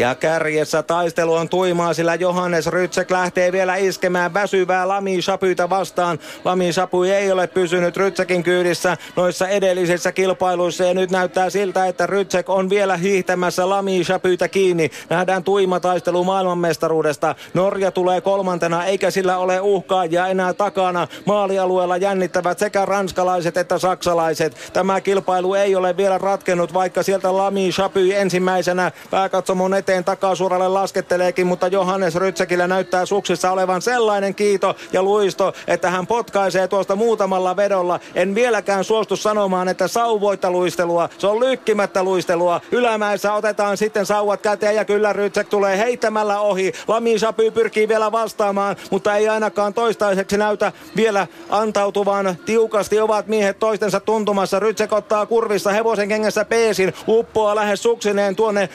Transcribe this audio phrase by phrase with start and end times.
[0.00, 6.18] Ja kärjessä taistelu on tuimaa, sillä Johannes Rytsek lähtee vielä iskemään väsyvää Lami Shapytä vastaan.
[6.44, 12.06] Lami Shapu ei ole pysynyt Rytsekin kyydissä noissa edellisissä kilpailuissa ja nyt näyttää siltä, että
[12.06, 14.90] Rytsek on vielä hiihtämässä Lami Shapytä kiinni.
[15.10, 17.34] Nähdään tuima taistelu maailmanmestaruudesta.
[17.54, 21.08] Norja tulee kolmantena eikä sillä ole uhkaajia enää takana.
[21.24, 24.70] Maalialueella jännittävät sekä ranskalaiset että saksalaiset.
[24.72, 31.46] Tämä kilpailu ei ole vielä ratkennut, vaikka sieltä Lami Shapy ensimmäisenä pääkatsomon eteen takasuoralle lasketteleekin,
[31.46, 37.56] mutta Johannes Rytsekillä näyttää suksissa olevan sellainen kiito ja luisto, että hän potkaisee tuosta muutamalla
[37.56, 38.00] vedolla.
[38.14, 41.08] En vieläkään suostu sanomaan, että sauvoitta luistelua.
[41.18, 42.60] Se on lykkimättä luistelua.
[42.72, 46.72] Ylämäessä otetaan sitten sauvat käteen ja kyllä Rytsek tulee heittämällä ohi.
[46.88, 52.36] Lami Shapy pyrkii vielä vastaamaan, mutta ei ainakaan toistaiseksi näytä vielä antautuvan.
[52.46, 54.60] Tiukasti ovat miehet toistensa tuntumassa.
[54.60, 58.68] Rytsek ottaa kurvissa hevosen kengässä peesin, uppoaa lähes suksineen tuonne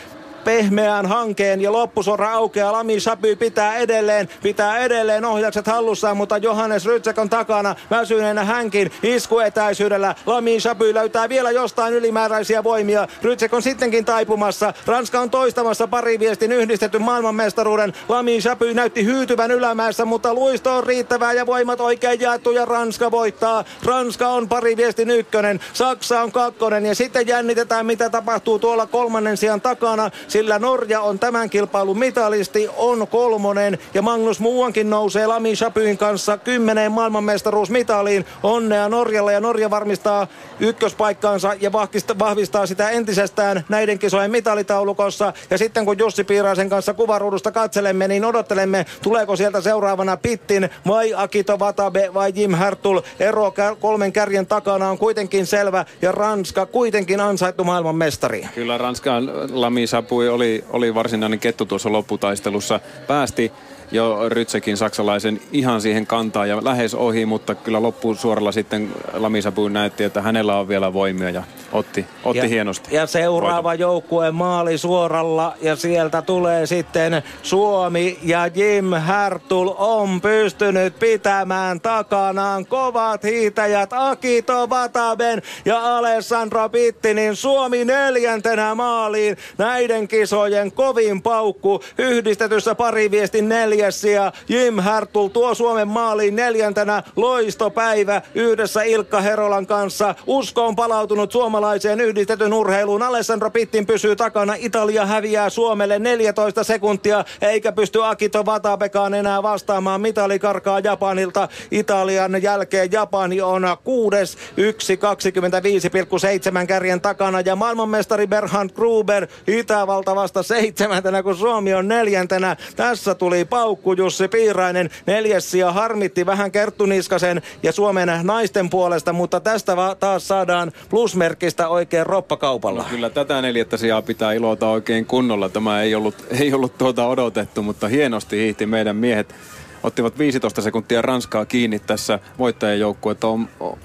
[0.45, 2.71] pehmeään hankeen ja loppusora aukeaa.
[2.71, 8.91] Lami Sapy pitää edelleen, pitää edelleen ohjakset hallussaan, mutta Johannes Rytsek on takana väsyneenä hänkin
[9.03, 10.15] iskuetäisyydellä.
[10.25, 13.07] Lami Sapy löytää vielä jostain ylimääräisiä voimia.
[13.23, 14.73] Rytsek on sittenkin taipumassa.
[14.85, 17.93] Ranska on toistamassa pariviestin yhdistetty maailmanmestaruuden.
[18.09, 23.11] Lami Sapy näytti hyytyvän ylämäessä, mutta luisto on riittävää ja voimat oikein jaettu ja Ranska
[23.11, 23.63] voittaa.
[23.83, 29.61] Ranska on pariviestin ykkönen, Saksa on kakkonen ja sitten jännitetään mitä tapahtuu tuolla kolmannen sijan
[29.61, 35.97] takana sillä Norja on tämän kilpailun mitalisti, on kolmonen ja Magnus Muuankin nousee Lami Shapyin
[35.97, 38.25] kanssa kymmeneen maailmanmestaruusmitaliin.
[38.43, 40.27] Onnea Norjalle ja Norja varmistaa
[40.59, 41.71] ykköspaikkaansa ja
[42.19, 45.33] vahvistaa sitä entisestään näiden kisojen mitalitaulukossa.
[45.49, 51.13] Ja sitten kun Jussi Piiraisen kanssa kuvaruudusta katselemme, niin odottelemme, tuleeko sieltä seuraavana Pittin vai
[51.15, 53.01] Akito Watabe vai Jim Hertul.
[53.19, 58.47] Ero kolmen kärjen takana on kuitenkin selvä ja Ranska kuitenkin ansaittu maailmanmestari.
[58.55, 62.79] Kyllä Ranskan Lami Sapui oli, oli varsinainen kettu tuossa lopputaistelussa.
[63.07, 63.51] Päästi
[63.91, 69.67] jo Rytsekin saksalaisen ihan siihen kantaa ja lähes ohi, mutta kyllä loppuun suoralla sitten Lamisabu
[69.67, 72.95] näytti, että hänellä on vielä voimia ja otti, otti ja, hienosti.
[72.95, 73.79] Ja seuraava Voiton.
[73.79, 82.65] joukkue maali suoralla ja sieltä tulee sitten Suomi ja Jim Härtul on pystynyt pitämään takanaan
[82.65, 92.75] kovat hiitäjät Akito Vataben ja Alessandro Pittinin Suomi neljäntenä maaliin näiden kisojen kovin paukku yhdistetyssä
[92.75, 100.15] pariviestin neljäs ja Jim Härtul tuo Suomen maaliin neljäntenä loistopäivä yhdessä Ilkka Herolan kanssa.
[100.27, 103.01] Usko on palautunut suomalaiseen yhdistetyn urheiluun.
[103.01, 104.53] Alessandro Pittin pysyy takana.
[104.57, 110.01] Italia häviää Suomelle 14 sekuntia, eikä pysty Akito Vatabekaan enää vastaamaan.
[110.01, 111.47] Mitali karkaa Japanilta.
[111.71, 117.41] Italian jälkeen Japani on kuudes, 1.25,7 kärjen takana.
[117.41, 122.57] Ja maailmanmestari Berhard Gruber Itävalta vasta seitsemäntenä, kun Suomi on neljäntenä.
[122.75, 124.89] Tässä tuli paukku Jussi Piirainen.
[125.05, 131.65] Neljäs ja harmitti vähän Kerttu Niskasen ja Suomen naisten puolesta, mutta tästä taas saadaan plusmerkkistä
[131.65, 132.81] tästä oikein roppakaupalla.
[132.81, 135.49] No kyllä tätä neljättä sijaa pitää ilota oikein kunnolla.
[135.49, 139.35] Tämä ei ollut, ei ollut tuota odotettu, mutta hienosti hiihti meidän miehet
[139.83, 143.27] ottivat 15 sekuntia Ranskaa kiinni tässä voittajajoukkuetta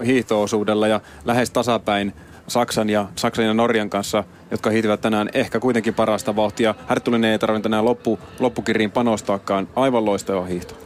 [0.05, 2.13] hiihtoosuudella ja lähes tasapäin
[2.51, 6.75] Saksan ja, Saksan ja Norjan kanssa, jotka hiitivät tänään ehkä kuitenkin parasta vauhtia.
[6.87, 9.67] Härtulinen ei tarvitse tänään loppu, loppukiriin panostaakaan.
[9.75, 10.75] Aivan loistava hiihto.